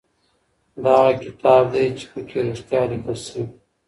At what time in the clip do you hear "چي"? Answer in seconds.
1.97-2.05